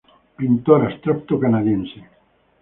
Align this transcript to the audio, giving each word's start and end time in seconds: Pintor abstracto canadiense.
Pintor 0.37 0.85
abstracto 0.87 1.39
canadiense. 1.45 1.99